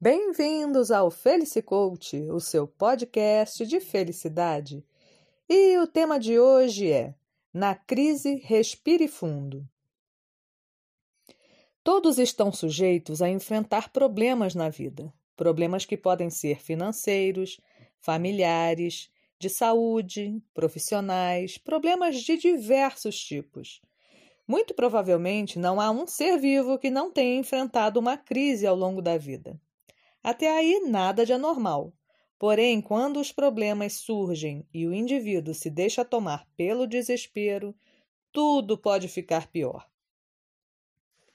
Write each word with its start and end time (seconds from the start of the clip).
Bem-vindos 0.00 0.92
ao 0.92 1.10
Felicicoach, 1.10 2.16
o 2.30 2.38
seu 2.38 2.68
podcast 2.68 3.66
de 3.66 3.80
felicidade. 3.80 4.86
E 5.48 5.76
o 5.76 5.88
tema 5.88 6.20
de 6.20 6.38
hoje 6.38 6.88
é: 6.88 7.16
Na 7.52 7.74
crise, 7.74 8.36
respire 8.44 9.08
fundo. 9.08 9.68
Todos 11.82 12.16
estão 12.16 12.52
sujeitos 12.52 13.20
a 13.20 13.28
enfrentar 13.28 13.88
problemas 13.88 14.54
na 14.54 14.68
vida. 14.68 15.12
Problemas 15.36 15.84
que 15.84 15.96
podem 15.96 16.30
ser 16.30 16.60
financeiros, 16.60 17.60
familiares, 17.98 19.10
de 19.36 19.50
saúde, 19.50 20.40
profissionais, 20.54 21.58
problemas 21.58 22.22
de 22.22 22.36
diversos 22.36 23.18
tipos. 23.18 23.82
Muito 24.46 24.74
provavelmente 24.74 25.58
não 25.58 25.80
há 25.80 25.90
um 25.90 26.06
ser 26.06 26.38
vivo 26.38 26.78
que 26.78 26.88
não 26.88 27.10
tenha 27.10 27.40
enfrentado 27.40 27.98
uma 27.98 28.16
crise 28.16 28.64
ao 28.64 28.76
longo 28.76 29.02
da 29.02 29.18
vida. 29.18 29.60
Até 30.22 30.50
aí, 30.50 30.80
nada 30.86 31.24
de 31.24 31.32
anormal. 31.32 31.92
Porém, 32.38 32.80
quando 32.80 33.18
os 33.18 33.32
problemas 33.32 33.94
surgem 33.94 34.66
e 34.72 34.86
o 34.86 34.94
indivíduo 34.94 35.54
se 35.54 35.68
deixa 35.68 36.04
tomar 36.04 36.46
pelo 36.56 36.86
desespero, 36.86 37.74
tudo 38.30 38.78
pode 38.78 39.08
ficar 39.08 39.48
pior. 39.48 39.88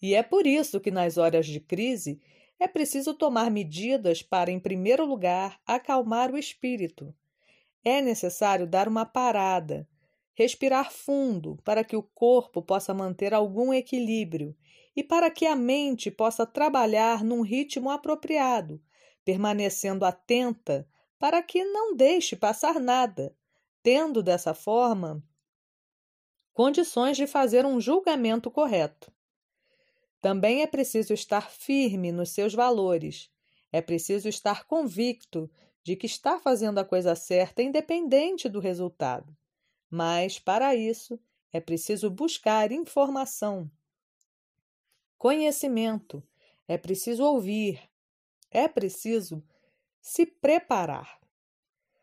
E 0.00 0.14
é 0.14 0.22
por 0.22 0.46
isso 0.46 0.80
que, 0.80 0.90
nas 0.90 1.16
horas 1.16 1.46
de 1.46 1.58
crise, 1.58 2.20
é 2.60 2.68
preciso 2.68 3.14
tomar 3.14 3.50
medidas 3.50 4.22
para, 4.22 4.50
em 4.50 4.60
primeiro 4.60 5.04
lugar, 5.04 5.60
acalmar 5.66 6.30
o 6.30 6.38
espírito. 6.38 7.14
É 7.82 8.00
necessário 8.00 8.66
dar 8.66 8.86
uma 8.86 9.04
parada, 9.04 9.88
respirar 10.34 10.92
fundo 10.92 11.58
para 11.64 11.82
que 11.82 11.96
o 11.96 12.02
corpo 12.02 12.62
possa 12.62 12.94
manter 12.94 13.34
algum 13.34 13.72
equilíbrio 13.72 14.54
e 14.96 15.02
para 15.02 15.30
que 15.30 15.46
a 15.46 15.56
mente 15.56 16.10
possa 16.10 16.46
trabalhar 16.46 17.24
num 17.24 17.42
ritmo 17.42 17.90
apropriado, 17.90 18.80
permanecendo 19.24 20.04
atenta 20.04 20.88
para 21.18 21.42
que 21.42 21.64
não 21.64 21.94
deixe 21.96 22.36
passar 22.36 22.78
nada, 22.78 23.34
tendo 23.82 24.22
dessa 24.22 24.54
forma 24.54 25.22
condições 26.52 27.16
de 27.16 27.26
fazer 27.26 27.66
um 27.66 27.80
julgamento 27.80 28.50
correto. 28.50 29.12
Também 30.20 30.62
é 30.62 30.66
preciso 30.66 31.12
estar 31.12 31.50
firme 31.50 32.12
nos 32.12 32.30
seus 32.30 32.54
valores. 32.54 33.30
É 33.72 33.82
preciso 33.82 34.28
estar 34.28 34.64
convicto 34.66 35.50
de 35.82 35.96
que 35.96 36.06
está 36.06 36.38
fazendo 36.38 36.78
a 36.78 36.84
coisa 36.84 37.14
certa, 37.14 37.62
independente 37.62 38.48
do 38.48 38.60
resultado. 38.60 39.36
Mas, 39.90 40.38
para 40.38 40.74
isso, 40.74 41.20
é 41.52 41.60
preciso 41.60 42.08
buscar 42.08 42.72
informação, 42.72 43.70
conhecimento, 45.24 46.22
é 46.68 46.76
preciso 46.76 47.24
ouvir, 47.24 47.80
é 48.50 48.68
preciso 48.68 49.42
se 49.98 50.26
preparar. 50.26 51.18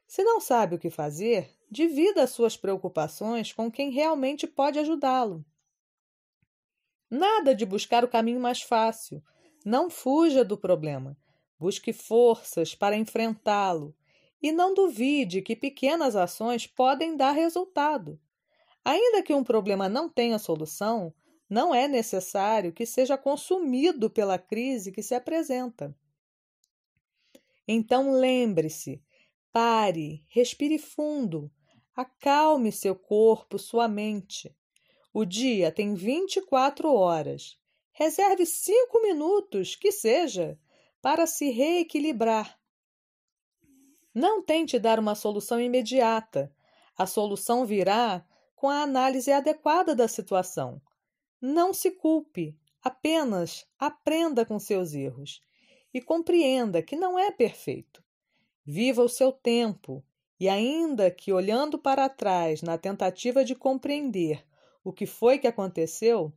Se 0.08 0.24
não 0.24 0.42
sabe 0.42 0.74
o 0.74 0.80
que 0.80 0.90
fazer, 0.90 1.56
divida 1.70 2.26
suas 2.26 2.58
preocupações 2.58 3.54
com 3.54 3.72
quem 3.72 3.92
realmente 3.92 4.48
pode 4.48 4.80
ajudá-lo. 4.80 5.46
Nada 7.12 7.54
de 7.54 7.64
buscar 7.64 8.04
o 8.04 8.08
caminho 8.08 8.40
mais 8.40 8.64
fácil. 8.64 9.24
Não 9.64 9.88
fuja 9.88 10.44
do 10.44 10.58
problema. 10.58 11.16
Busque 11.60 11.94
forças 11.94 12.74
para 12.74 12.98
enfrentá-lo 12.98 13.96
e 14.42 14.52
não 14.52 14.74
duvide 14.74 15.44
que 15.44 15.56
pequenas 15.56 16.16
ações 16.16 16.66
podem 16.66 17.16
dar 17.16 17.34
resultado. 17.34 18.20
Ainda 18.84 19.22
que 19.22 19.32
um 19.32 19.44
problema 19.44 19.88
não 19.88 20.10
tenha 20.10 20.40
solução, 20.40 21.14
não 21.52 21.76
é 21.76 21.86
necessário 21.86 22.72
que 22.72 22.86
seja 22.86 23.18
consumido 23.18 24.10
pela 24.10 24.40
crise 24.40 24.90
que 24.90 25.04
se 25.04 25.14
apresenta. 25.14 25.94
Então 27.68 28.14
lembre-se, 28.14 29.04
pare, 29.52 30.24
respire 30.30 30.80
fundo, 30.80 31.52
acalme 31.94 32.72
seu 32.72 32.96
corpo, 32.96 33.60
sua 33.60 33.90
mente. 33.90 34.56
O 35.14 35.26
dia 35.26 35.74
tem 35.74 35.94
24 35.94 36.90
horas. 36.94 37.60
Reserve 37.92 38.46
cinco 38.46 39.02
minutos, 39.02 39.76
que 39.76 39.92
seja, 39.92 40.58
para 41.02 41.28
se 41.28 41.50
reequilibrar. 41.50 42.58
Não 44.16 44.42
tente 44.42 44.80
dar 44.80 44.98
uma 44.98 45.16
solução 45.16 45.60
imediata. 45.60 46.50
A 46.98 47.06
solução 47.06 47.66
virá 47.66 48.26
com 48.56 48.70
a 48.70 48.84
análise 48.84 49.34
adequada 49.34 49.94
da 49.94 50.08
situação 50.08 50.82
não 51.42 51.74
se 51.74 51.90
culpe, 51.90 52.56
apenas 52.84 53.66
aprenda 53.80 54.46
com 54.46 54.60
seus 54.60 54.94
erros 54.94 55.42
e 55.94 56.00
compreenda 56.00 56.82
que 56.82 56.96
não 56.96 57.18
é 57.18 57.32
perfeito. 57.32 58.04
Viva 58.64 59.02
o 59.02 59.10
seu 59.10 59.32
tempo 59.32 60.04
e, 60.40 60.48
ainda 60.48 61.10
que 61.10 61.34
olhando 61.34 61.80
para 61.80 62.08
trás 62.08 62.62
na 62.62 62.78
tentativa 62.78 63.44
de 63.44 63.56
compreender 63.56 64.46
o 64.84 64.94
que 64.94 65.06
foi 65.06 65.40
que 65.40 65.48
aconteceu, 65.48 66.32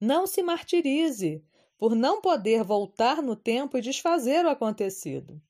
não 0.00 0.26
se 0.26 0.42
martirize 0.42 1.44
por 1.78 1.94
não 1.94 2.20
poder 2.20 2.64
voltar 2.64 3.22
no 3.22 3.36
tempo 3.36 3.76
e 3.76 3.82
desfazer 3.82 4.44
o 4.44 4.48
acontecido. 4.48 5.40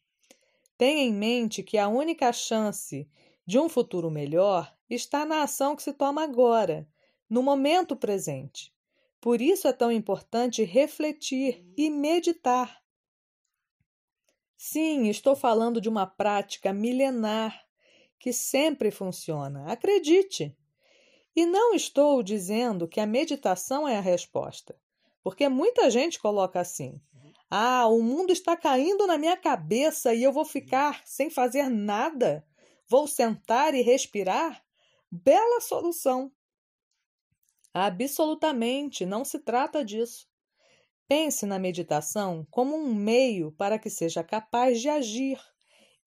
Tenha 0.77 1.03
em 1.03 1.13
mente 1.13 1.63
que 1.63 1.79
a 1.79 1.89
única 1.89 2.33
chance 2.33 3.09
de 3.47 3.59
um 3.59 3.69
futuro 3.69 4.11
melhor 4.11 4.77
está 4.91 5.25
na 5.25 5.43
ação 5.43 5.75
que 5.75 5.83
se 5.83 5.93
toma 5.93 6.23
agora 6.25 6.87
no 7.29 7.43
momento 7.43 7.97
presente. 7.97 8.73
Por 9.21 9.41
isso 9.41 9.67
é 9.67 9.73
tão 9.73 9.91
importante 9.91 10.63
refletir 10.63 11.65
e 11.77 11.91
meditar. 11.91 12.83
Sim, 14.57 15.09
estou 15.09 15.37
falando 15.37 15.81
de 15.81 15.89
uma 15.89 16.07
prática 16.07 16.73
milenar 16.73 17.67
que 18.19 18.33
sempre 18.33 18.91
funciona. 18.91 19.71
Acredite! 19.71 20.57
E 21.35 21.45
não 21.45 21.75
estou 21.75 22.23
dizendo 22.23 22.89
que 22.89 22.99
a 22.99 23.07
meditação 23.07 23.87
é 23.87 23.99
a 23.99 24.01
resposta, 24.01 24.75
porque 25.23 25.49
muita 25.49 25.91
gente 25.91 26.19
coloca 26.19 26.59
assim: 26.59 26.99
ah, 27.51 27.87
o 27.87 28.03
mundo 28.03 28.33
está 28.33 28.57
caindo 28.57 29.07
na 29.07 29.19
minha 29.19 29.37
cabeça 29.37 30.15
e 30.15 30.23
eu 30.23 30.33
vou 30.33 30.45
ficar 30.45 31.03
sem 31.05 31.29
fazer 31.29 31.69
nada? 31.69 32.47
Vou 32.89 33.07
sentar 33.07 33.75
e 33.75 33.83
respirar? 33.83 34.65
Bela 35.11 35.61
solução! 35.61 36.33
Absolutamente 37.79 39.05
não 39.05 39.23
se 39.23 39.39
trata 39.39 39.85
disso. 39.85 40.27
Pense 41.07 41.45
na 41.45 41.59
meditação 41.59 42.47
como 42.51 42.75
um 42.75 42.95
meio 42.95 43.53
para 43.53 43.79
que 43.79 43.91
seja 43.91 44.25
capaz 44.25 44.81
de 44.81 44.89
agir 44.89 45.39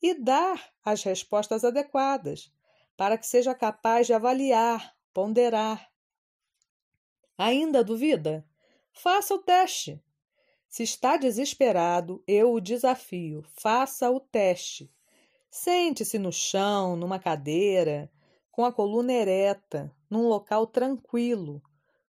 e 0.01 0.15
dar 0.15 0.73
as 0.83 1.03
respostas 1.03 1.63
adequadas, 1.63 2.51
para 2.97 3.19
que 3.19 3.27
seja 3.27 3.53
capaz 3.53 4.07
de 4.07 4.13
avaliar, 4.13 4.97
ponderar. 5.13 5.91
Ainda 7.37 7.83
duvida? 7.83 8.43
Faça 8.91 9.35
o 9.35 9.37
teste. 9.37 10.03
Se 10.67 10.81
está 10.81 11.17
desesperado, 11.17 12.23
eu 12.25 12.51
o 12.51 12.59
desafio. 12.59 13.43
Faça 13.61 14.09
o 14.09 14.19
teste. 14.19 14.91
Sente-se 15.51 16.17
no 16.17 16.31
chão, 16.31 16.95
numa 16.95 17.19
cadeira, 17.19 18.11
com 18.51 18.65
a 18.65 18.73
coluna 18.73 19.13
ereta, 19.13 19.95
num 20.09 20.27
local 20.27 20.65
tranquilo, 20.65 21.61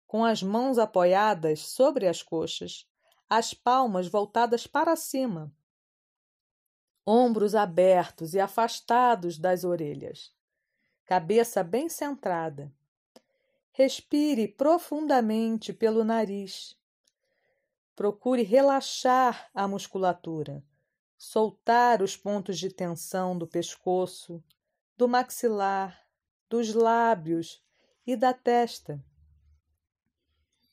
com 0.08 0.24
as 0.24 0.42
mãos 0.42 0.78
apoiadas 0.78 1.60
sobre 1.60 2.08
as 2.08 2.24
coxas, 2.24 2.88
as 3.30 3.54
palmas 3.54 4.08
voltadas 4.08 4.66
para 4.66 4.96
cima, 4.96 5.54
ombros 7.06 7.54
abertos 7.54 8.34
e 8.34 8.40
afastados 8.40 9.38
das 9.38 9.64
orelhas, 9.64 10.34
cabeça 11.06 11.64
bem 11.64 11.90
centrada. 11.90 12.72
Respire 13.72 14.48
profundamente 14.48 15.72
pelo 15.72 16.04
nariz. 16.04 16.78
Procure 17.96 18.44
relaxar 18.44 19.50
a 19.54 19.68
musculatura, 19.68 20.64
soltar 21.18 22.02
os 22.02 22.18
pontos 22.18 22.58
de 22.58 22.70
tensão 22.70 23.38
do 23.38 23.48
pescoço, 23.48 24.44
do 24.98 25.08
maxilar, 25.08 26.00
dos 26.50 26.74
lábios 26.74 27.64
e 28.06 28.16
da 28.16 28.34
testa. 28.34 29.04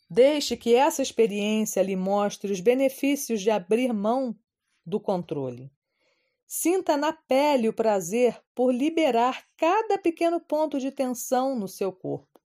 Deixe 0.08 0.56
que 0.56 0.74
essa 0.74 1.02
experiência 1.02 1.82
lhe 1.82 1.96
mostre 1.96 2.52
os 2.52 2.60
benefícios 2.60 3.40
de 3.40 3.50
abrir 3.50 3.92
mão 3.92 4.36
do 4.84 5.00
controle. 5.00 5.70
Sinta 6.46 6.96
na 6.96 7.12
pele 7.12 7.68
o 7.68 7.72
prazer 7.72 8.40
por 8.54 8.72
liberar 8.72 9.44
cada 9.56 9.98
pequeno 9.98 10.40
ponto 10.40 10.78
de 10.78 10.92
tensão 10.92 11.58
no 11.58 11.66
seu 11.66 11.92
corpo. 11.92 12.40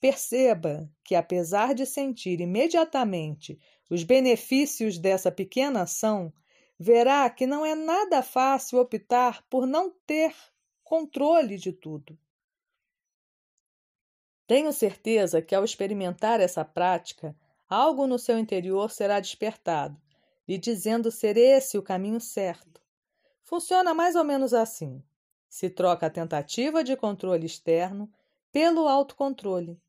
Perceba 0.00 0.90
que, 1.04 1.14
apesar 1.14 1.74
de 1.74 1.86
sentir 1.86 2.40
imediatamente 2.40 3.60
os 3.88 4.02
benefícios 4.02 4.98
dessa 4.98 5.30
pequena 5.30 5.82
ação, 5.82 6.32
verá 6.78 7.28
que 7.30 7.46
não 7.46 7.64
é 7.64 7.74
nada 7.74 8.22
fácil 8.22 8.80
optar 8.80 9.44
por 9.48 9.66
não 9.66 9.94
ter 10.06 10.34
controle 10.82 11.56
de 11.56 11.72
tudo. 11.72 12.18
Tenho 14.50 14.72
certeza 14.72 15.40
que 15.40 15.54
ao 15.54 15.62
experimentar 15.62 16.40
essa 16.40 16.64
prática, 16.64 17.36
algo 17.68 18.04
no 18.04 18.18
seu 18.18 18.36
interior 18.36 18.90
será 18.90 19.20
despertado 19.20 19.96
lhe 20.48 20.58
dizendo 20.58 21.08
ser 21.12 21.36
esse 21.36 21.78
o 21.78 21.82
caminho 21.84 22.20
certo. 22.20 22.82
Funciona 23.44 23.94
mais 23.94 24.16
ou 24.16 24.24
menos 24.24 24.52
assim: 24.52 25.04
se 25.48 25.70
troca 25.70 26.06
a 26.06 26.10
tentativa 26.10 26.82
de 26.82 26.96
controle 26.96 27.46
externo 27.46 28.10
pelo 28.50 28.88
autocontrole. 28.88 29.80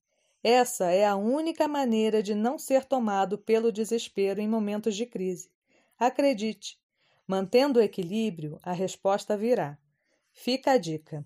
Essa 0.44 0.92
é 0.92 1.08
a 1.08 1.16
única 1.16 1.68
maneira 1.68 2.22
de 2.22 2.36
não 2.36 2.60
ser 2.60 2.86
tomado 2.86 3.40
pelo 3.40 3.72
desespero 3.72 4.40
em 4.40 4.48
momentos 4.48 4.96
de 4.96 5.08
crise. 5.08 5.50
Acredite, 5.98 6.80
mantendo 7.26 7.80
o 7.80 7.82
equilíbrio, 7.82 8.60
a 8.62 8.74
resposta 8.74 9.36
virá. 9.36 9.76
Fica 10.32 10.74
a 10.74 10.78
dica. 10.78 11.26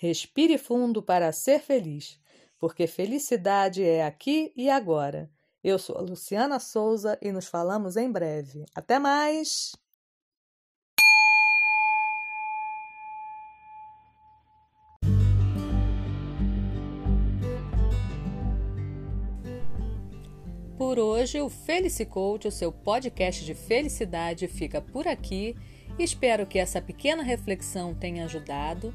Respire 0.00 0.56
fundo 0.58 1.02
para 1.02 1.32
ser 1.32 1.58
feliz, 1.58 2.20
porque 2.56 2.86
felicidade 2.86 3.82
é 3.82 4.06
aqui 4.06 4.52
e 4.54 4.70
agora. 4.70 5.28
Eu 5.62 5.76
sou 5.76 5.98
a 5.98 6.00
Luciana 6.00 6.60
Souza 6.60 7.18
e 7.20 7.32
nos 7.32 7.48
falamos 7.48 7.96
em 7.96 8.08
breve. 8.08 8.64
Até 8.72 9.00
mais! 9.00 9.72
Por 20.76 21.00
hoje, 21.00 21.40
o 21.40 21.50
Felicicoach, 21.50 22.46
o 22.46 22.52
seu 22.52 22.70
podcast 22.70 23.44
de 23.44 23.52
felicidade, 23.52 24.46
fica 24.46 24.80
por 24.80 25.08
aqui. 25.08 25.56
Espero 25.98 26.46
que 26.46 26.60
essa 26.60 26.80
pequena 26.80 27.24
reflexão 27.24 27.96
tenha 27.96 28.26
ajudado. 28.26 28.94